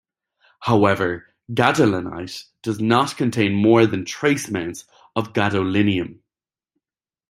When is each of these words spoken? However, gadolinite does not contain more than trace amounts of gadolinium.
However, 0.61 1.27
gadolinite 1.53 2.45
does 2.63 2.79
not 2.79 3.17
contain 3.17 3.53
more 3.53 3.85
than 3.85 4.03
trace 4.03 4.47
amounts 4.47 4.85
of 5.15 5.31
gadolinium. 5.33 6.21